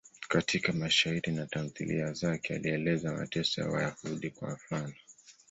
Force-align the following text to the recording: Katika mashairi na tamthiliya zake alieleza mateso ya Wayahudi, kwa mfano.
Katika 0.29 0.73
mashairi 0.73 1.31
na 1.31 1.45
tamthiliya 1.45 2.13
zake 2.13 2.53
alieleza 2.53 3.13
mateso 3.13 3.61
ya 3.61 3.67
Wayahudi, 3.69 4.29
kwa 4.29 4.53
mfano. 4.53 4.93